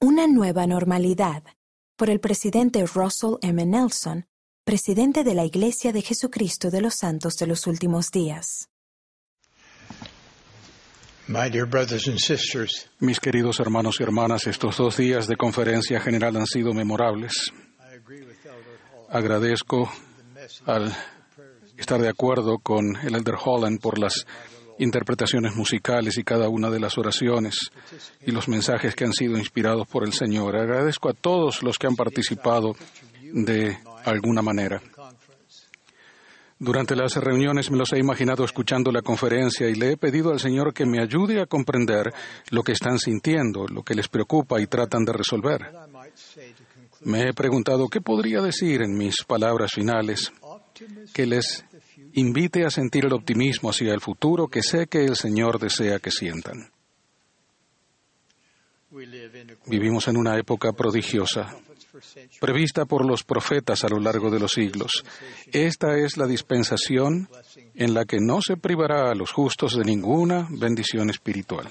Una 0.00 0.28
nueva 0.28 0.64
normalidad 0.68 1.42
por 1.96 2.08
el 2.08 2.20
presidente 2.20 2.86
Russell 2.86 3.34
M. 3.42 3.66
Nelson, 3.66 4.26
presidente 4.64 5.24
de 5.24 5.34
la 5.34 5.44
Iglesia 5.44 5.92
de 5.92 6.02
Jesucristo 6.02 6.70
de 6.70 6.80
los 6.80 6.94
Santos 6.94 7.36
de 7.36 7.48
los 7.48 7.66
Últimos 7.66 8.12
Días. 8.12 8.68
Mis 13.00 13.18
queridos 13.18 13.58
hermanos 13.58 13.96
y 13.98 14.04
hermanas, 14.04 14.46
estos 14.46 14.76
dos 14.76 14.96
días 14.96 15.26
de 15.26 15.34
conferencia 15.34 15.98
general 15.98 16.36
han 16.36 16.46
sido 16.46 16.72
memorables. 16.72 17.52
Agradezco 19.08 19.90
al 20.64 20.96
estar 21.76 22.00
de 22.00 22.08
acuerdo 22.08 22.60
con 22.60 22.94
el 23.02 23.16
Elder 23.16 23.34
Holland 23.44 23.80
por 23.80 23.98
las 23.98 24.28
interpretaciones 24.78 25.54
musicales 25.54 26.18
y 26.18 26.24
cada 26.24 26.48
una 26.48 26.70
de 26.70 26.80
las 26.80 26.96
oraciones 26.98 27.70
y 28.24 28.30
los 28.30 28.48
mensajes 28.48 28.94
que 28.94 29.04
han 29.04 29.12
sido 29.12 29.36
inspirados 29.38 29.86
por 29.88 30.04
el 30.04 30.12
Señor. 30.12 30.56
Agradezco 30.56 31.08
a 31.08 31.14
todos 31.14 31.62
los 31.62 31.78
que 31.78 31.86
han 31.86 31.96
participado 31.96 32.74
de 33.32 33.78
alguna 34.04 34.42
manera. 34.42 34.80
Durante 36.60 36.96
las 36.96 37.14
reuniones 37.14 37.70
me 37.70 37.76
los 37.76 37.92
he 37.92 38.00
imaginado 38.00 38.44
escuchando 38.44 38.90
la 38.90 39.00
conferencia 39.00 39.68
y 39.68 39.76
le 39.76 39.92
he 39.92 39.96
pedido 39.96 40.32
al 40.32 40.40
Señor 40.40 40.74
que 40.74 40.86
me 40.86 41.00
ayude 41.00 41.40
a 41.40 41.46
comprender 41.46 42.12
lo 42.50 42.64
que 42.64 42.72
están 42.72 42.98
sintiendo, 42.98 43.66
lo 43.68 43.84
que 43.84 43.94
les 43.94 44.08
preocupa 44.08 44.60
y 44.60 44.66
tratan 44.66 45.04
de 45.04 45.12
resolver. 45.12 45.70
Me 47.02 47.28
he 47.28 47.32
preguntado 47.32 47.86
qué 47.86 48.00
podría 48.00 48.40
decir 48.40 48.82
en 48.82 48.98
mis 48.98 49.22
palabras 49.24 49.70
finales 49.72 50.32
que 51.14 51.26
les 51.26 51.64
invite 52.18 52.64
a 52.64 52.70
sentir 52.70 53.06
el 53.06 53.12
optimismo 53.12 53.70
hacia 53.70 53.92
el 53.92 54.00
futuro 54.00 54.48
que 54.48 54.62
sé 54.62 54.86
que 54.86 55.04
el 55.04 55.16
Señor 55.16 55.58
desea 55.58 55.98
que 55.98 56.10
sientan. 56.10 56.70
Vivimos 59.66 60.08
en 60.08 60.16
una 60.16 60.38
época 60.38 60.72
prodigiosa, 60.72 61.54
prevista 62.40 62.86
por 62.86 63.06
los 63.06 63.22
profetas 63.22 63.84
a 63.84 63.88
lo 63.88 64.00
largo 64.00 64.30
de 64.30 64.40
los 64.40 64.52
siglos. 64.52 65.04
Esta 65.52 65.98
es 65.98 66.16
la 66.16 66.26
dispensación 66.26 67.28
en 67.74 67.92
la 67.92 68.06
que 68.06 68.18
no 68.18 68.40
se 68.40 68.56
privará 68.56 69.10
a 69.10 69.14
los 69.14 69.30
justos 69.30 69.76
de 69.76 69.84
ninguna 69.84 70.48
bendición 70.50 71.10
espiritual. 71.10 71.68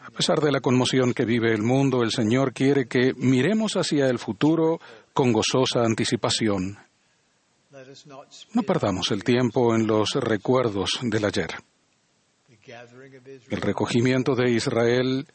A 0.00 0.10
pesar 0.10 0.40
de 0.40 0.52
la 0.52 0.60
conmoción 0.60 1.12
que 1.12 1.24
vive 1.24 1.52
el 1.52 1.62
mundo, 1.62 2.02
el 2.02 2.12
Señor 2.12 2.52
quiere 2.52 2.86
que 2.86 3.12
miremos 3.16 3.76
hacia 3.76 4.06
el 4.06 4.18
futuro 4.18 4.80
con 5.12 5.32
gozosa 5.32 5.82
anticipación 5.84 6.78
no 8.54 8.62
perdamos 8.62 9.10
el 9.10 9.24
tiempo 9.24 9.74
en 9.74 9.86
los 9.86 10.14
recuerdos 10.14 10.98
del 11.02 11.24
ayer. 11.24 11.50
El 13.50 13.60
recogimiento 13.60 14.34
de 14.34 14.50
Israel 14.50 15.26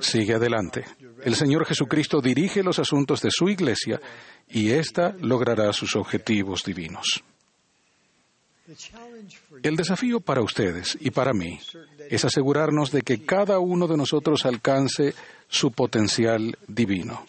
sigue 0.00 0.34
adelante. 0.34 0.84
El 1.24 1.34
Señor 1.34 1.66
Jesucristo 1.66 2.20
dirige 2.20 2.62
los 2.62 2.78
asuntos 2.78 3.22
de 3.22 3.30
su 3.30 3.48
iglesia 3.48 4.00
y 4.48 4.70
ésta 4.70 5.14
logrará 5.20 5.72
sus 5.72 5.96
objetivos 5.96 6.62
divinos. 6.64 7.22
El 9.62 9.76
desafío 9.76 10.20
para 10.20 10.42
ustedes 10.42 10.98
y 11.00 11.10
para 11.10 11.32
mí 11.32 11.60
es 12.10 12.24
asegurarnos 12.24 12.90
de 12.90 13.02
que 13.02 13.24
cada 13.24 13.58
uno 13.60 13.86
de 13.86 13.96
nosotros 13.96 14.44
alcance 14.44 15.14
su 15.48 15.70
potencial 15.70 16.58
divino. 16.66 17.24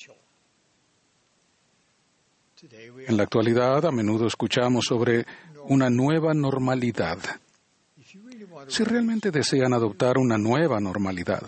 En 3.08 3.17
la 3.17 3.23
actualidad 3.23 3.86
a 3.86 3.91
menudo 3.91 4.25
escuchamos 4.25 4.86
sobre 4.86 5.25
una 5.66 5.89
nueva 5.89 6.33
normalidad. 6.33 7.19
Si 8.67 8.83
realmente 8.83 9.30
desean 9.30 9.73
adoptar 9.73 10.17
una 10.17 10.38
nueva 10.38 10.80
normalidad, 10.80 11.44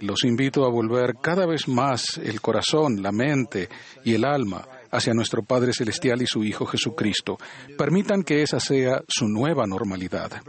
los 0.00 0.24
invito 0.24 0.66
a 0.66 0.70
volver 0.70 1.14
cada 1.22 1.46
vez 1.46 1.66
más 1.68 2.02
el 2.22 2.42
corazón, 2.42 3.02
la 3.02 3.10
mente 3.10 3.70
y 4.04 4.14
el 4.14 4.24
alma 4.26 4.66
hacia 4.90 5.14
nuestro 5.14 5.42
Padre 5.42 5.72
Celestial 5.72 6.20
y 6.20 6.26
su 6.26 6.44
Hijo 6.44 6.66
Jesucristo. 6.66 7.38
Permitan 7.78 8.22
que 8.22 8.42
esa 8.42 8.60
sea 8.60 9.02
su 9.08 9.26
nueva 9.28 9.64
normalidad. 9.66 10.42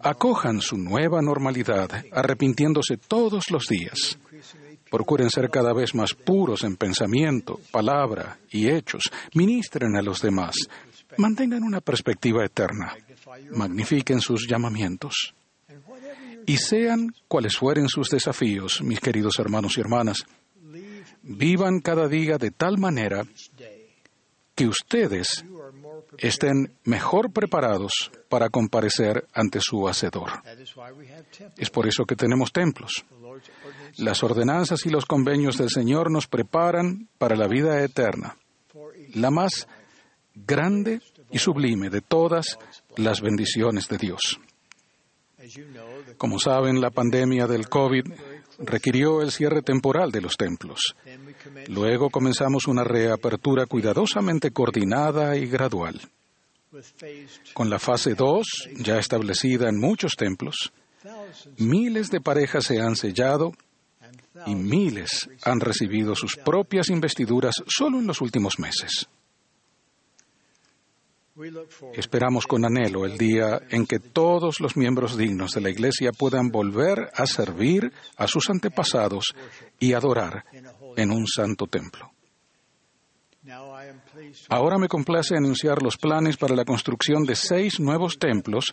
Acojan 0.00 0.60
su 0.60 0.78
nueva 0.78 1.20
normalidad, 1.20 1.90
arrepintiéndose 2.12 2.96
todos 2.96 3.50
los 3.50 3.66
días. 3.66 4.18
Procuren 4.94 5.28
ser 5.28 5.50
cada 5.50 5.72
vez 5.72 5.92
más 5.96 6.14
puros 6.14 6.62
en 6.62 6.76
pensamiento, 6.76 7.58
palabra 7.72 8.38
y 8.52 8.70
hechos. 8.70 9.10
Ministren 9.34 9.96
a 9.96 10.02
los 10.02 10.22
demás. 10.22 10.54
Mantengan 11.16 11.64
una 11.64 11.80
perspectiva 11.80 12.44
eterna. 12.44 12.94
Magnifiquen 13.50 14.20
sus 14.20 14.46
llamamientos. 14.48 15.34
Y 16.46 16.58
sean 16.58 17.12
cuales 17.26 17.56
fueren 17.56 17.88
sus 17.88 18.08
desafíos, 18.08 18.82
mis 18.82 19.00
queridos 19.00 19.36
hermanos 19.40 19.76
y 19.76 19.80
hermanas, 19.80 20.24
vivan 21.22 21.80
cada 21.80 22.06
día 22.06 22.38
de 22.38 22.52
tal 22.52 22.78
manera 22.78 23.24
que 24.54 24.66
ustedes 24.66 25.44
estén 26.18 26.72
mejor 26.84 27.32
preparados 27.32 28.10
para 28.28 28.48
comparecer 28.48 29.26
ante 29.32 29.60
su 29.60 29.88
Hacedor. 29.88 30.30
Es 31.56 31.70
por 31.70 31.86
eso 31.88 32.04
que 32.04 32.16
tenemos 32.16 32.52
templos. 32.52 33.04
Las 33.98 34.22
ordenanzas 34.22 34.86
y 34.86 34.90
los 34.90 35.06
convenios 35.06 35.58
del 35.58 35.70
Señor 35.70 36.10
nos 36.10 36.26
preparan 36.26 37.08
para 37.18 37.36
la 37.36 37.48
vida 37.48 37.82
eterna, 37.82 38.36
la 39.14 39.30
más 39.30 39.66
grande 40.34 41.00
y 41.30 41.38
sublime 41.38 41.90
de 41.90 42.00
todas 42.00 42.58
las 42.96 43.20
bendiciones 43.20 43.88
de 43.88 43.98
Dios. 43.98 44.40
Como 46.16 46.38
saben, 46.38 46.80
la 46.80 46.90
pandemia 46.90 47.46
del 47.46 47.68
COVID 47.68 48.04
requirió 48.58 49.22
el 49.22 49.30
cierre 49.30 49.62
temporal 49.62 50.10
de 50.10 50.20
los 50.20 50.36
templos. 50.36 50.94
Luego 51.68 52.10
comenzamos 52.10 52.66
una 52.66 52.84
reapertura 52.84 53.66
cuidadosamente 53.66 54.50
coordinada 54.50 55.36
y 55.36 55.46
gradual. 55.46 56.00
Con 57.52 57.70
la 57.70 57.78
fase 57.78 58.14
2, 58.14 58.70
ya 58.78 58.98
establecida 58.98 59.68
en 59.68 59.78
muchos 59.78 60.16
templos, 60.16 60.72
miles 61.58 62.10
de 62.10 62.20
parejas 62.20 62.64
se 62.64 62.80
han 62.80 62.96
sellado 62.96 63.52
y 64.46 64.54
miles 64.54 65.28
han 65.44 65.60
recibido 65.60 66.14
sus 66.14 66.36
propias 66.36 66.88
investiduras 66.88 67.54
solo 67.66 67.98
en 67.98 68.06
los 68.06 68.20
últimos 68.20 68.58
meses. 68.58 69.08
Esperamos 71.94 72.46
con 72.46 72.64
anhelo 72.64 73.04
el 73.04 73.18
día 73.18 73.60
en 73.68 73.86
que 73.86 73.98
todos 73.98 74.60
los 74.60 74.76
miembros 74.76 75.16
dignos 75.16 75.52
de 75.52 75.60
la 75.60 75.70
Iglesia 75.70 76.12
puedan 76.12 76.50
volver 76.50 77.10
a 77.12 77.26
servir 77.26 77.92
a 78.16 78.28
sus 78.28 78.50
antepasados 78.50 79.34
y 79.80 79.94
adorar 79.94 80.44
en 80.96 81.10
un 81.10 81.26
santo 81.26 81.66
templo. 81.66 82.10
Ahora 84.48 84.78
me 84.78 84.88
complace 84.88 85.36
anunciar 85.36 85.82
los 85.82 85.96
planes 85.96 86.36
para 86.36 86.54
la 86.54 86.64
construcción 86.64 87.24
de 87.24 87.34
seis 87.34 87.80
nuevos 87.80 88.18
templos 88.18 88.72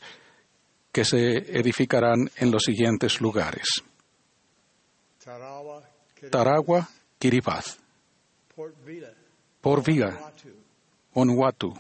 que 0.92 1.04
se 1.04 1.38
edificarán 1.58 2.30
en 2.38 2.52
los 2.52 2.64
siguientes 2.64 3.22
lugares. 3.22 3.84
Tarawa, 6.30 6.88
Kiribati, 7.18 7.72
Port 9.62 9.86
Vila, 9.86 10.32
Onuatu, 11.14 11.74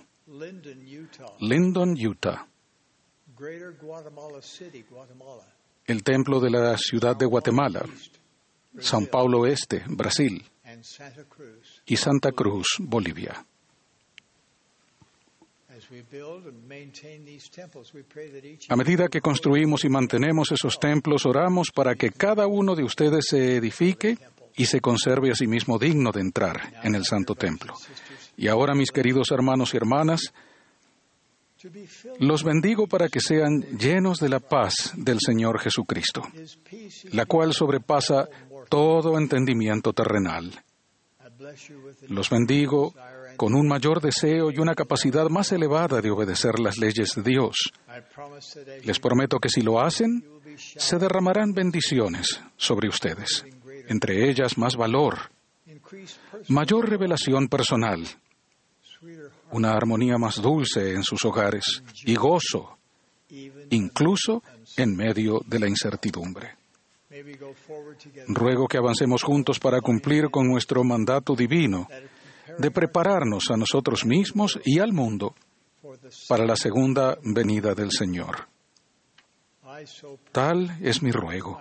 Linden, 1.39 1.97
Utah, 2.07 2.47
el 5.85 6.03
templo 6.03 6.39
de 6.39 6.49
la 6.49 6.77
ciudad 6.77 7.17
de 7.17 7.25
Guatemala, 7.25 7.85
São 8.77 9.09
Paulo 9.09 9.45
Este, 9.45 9.83
Brasil, 9.87 10.41
y 11.85 11.97
Santa 11.97 12.31
Cruz, 12.31 12.77
Bolivia. 12.79 13.45
A 18.69 18.75
medida 18.77 19.09
que 19.09 19.19
construimos 19.19 19.83
y 19.83 19.89
mantenemos 19.89 20.51
esos 20.53 20.79
templos, 20.79 21.25
oramos 21.25 21.71
para 21.75 21.95
que 21.95 22.11
cada 22.11 22.47
uno 22.47 22.75
de 22.75 22.83
ustedes 22.83 23.25
se 23.27 23.57
edifique 23.57 24.17
y 24.55 24.65
se 24.65 24.79
conserve 24.79 25.31
a 25.31 25.35
sí 25.35 25.47
mismo 25.47 25.77
digno 25.77 26.11
de 26.11 26.21
entrar 26.21 26.79
en 26.83 26.95
el 26.95 27.03
Santo 27.03 27.35
Templo. 27.35 27.73
Y 28.41 28.47
ahora, 28.47 28.73
mis 28.73 28.89
queridos 28.91 29.29
hermanos 29.29 29.71
y 29.71 29.77
hermanas, 29.77 30.33
los 32.17 32.43
bendigo 32.43 32.87
para 32.87 33.07
que 33.07 33.19
sean 33.19 33.61
llenos 33.77 34.17
de 34.17 34.29
la 34.29 34.39
paz 34.39 34.93
del 34.95 35.19
Señor 35.23 35.59
Jesucristo, 35.59 36.23
la 37.11 37.27
cual 37.27 37.53
sobrepasa 37.53 38.27
todo 38.67 39.19
entendimiento 39.19 39.93
terrenal. 39.93 40.59
Los 42.07 42.31
bendigo 42.31 42.95
con 43.37 43.53
un 43.53 43.67
mayor 43.67 44.01
deseo 44.01 44.49
y 44.49 44.57
una 44.57 44.73
capacidad 44.73 45.29
más 45.29 45.51
elevada 45.51 46.01
de 46.01 46.09
obedecer 46.09 46.59
las 46.59 46.79
leyes 46.79 47.13
de 47.15 47.21
Dios. 47.21 47.71
Les 48.83 48.99
prometo 48.99 49.37
que 49.37 49.49
si 49.49 49.61
lo 49.61 49.79
hacen, 49.79 50.25
se 50.57 50.97
derramarán 50.97 51.53
bendiciones 51.53 52.41
sobre 52.57 52.89
ustedes, 52.89 53.45
entre 53.87 54.31
ellas 54.31 54.57
más 54.57 54.75
valor, 54.75 55.29
mayor 56.47 56.89
revelación 56.89 57.47
personal, 57.47 58.03
una 59.51 59.71
armonía 59.71 60.17
más 60.17 60.41
dulce 60.41 60.93
en 60.93 61.03
sus 61.03 61.23
hogares 61.25 61.83
y 62.05 62.15
gozo, 62.15 62.77
incluso 63.69 64.43
en 64.77 64.95
medio 64.95 65.41
de 65.45 65.59
la 65.59 65.67
incertidumbre. 65.67 66.55
Ruego 68.27 68.67
que 68.67 68.77
avancemos 68.77 69.23
juntos 69.23 69.59
para 69.59 69.81
cumplir 69.81 70.29
con 70.29 70.47
nuestro 70.47 70.83
mandato 70.83 71.35
divino 71.35 71.87
de 72.57 72.71
prepararnos 72.71 73.51
a 73.51 73.57
nosotros 73.57 74.05
mismos 74.05 74.59
y 74.63 74.79
al 74.79 74.93
mundo 74.93 75.35
para 76.27 76.45
la 76.45 76.55
segunda 76.55 77.17
venida 77.23 77.73
del 77.73 77.91
Señor. 77.91 78.47
Tal 80.31 80.77
es 80.81 81.01
mi 81.01 81.11
ruego, 81.11 81.59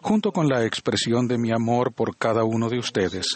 junto 0.00 0.32
con 0.32 0.48
la 0.48 0.64
expresión 0.64 1.26
de 1.26 1.38
mi 1.38 1.50
amor 1.50 1.92
por 1.92 2.16
cada 2.16 2.44
uno 2.44 2.68
de 2.68 2.78
ustedes, 2.78 3.26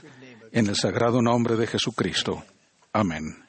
en 0.52 0.66
el 0.66 0.76
sagrado 0.76 1.22
nombre 1.22 1.56
de 1.56 1.66
Jesucristo. 1.66 2.44
Amén. 2.92 3.47